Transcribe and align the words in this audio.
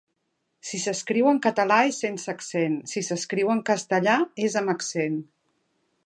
Si 0.67 0.77
s'escriu 0.83 1.27
en 1.31 1.41
català 1.45 1.75
és 1.89 1.99
sense 2.05 2.31
accent, 2.33 2.77
si 2.93 3.03
s'escriu 3.09 3.51
en 3.57 3.61
castellà 3.67 4.15
és 4.49 4.57
amb 4.63 4.73
accent. 4.75 5.21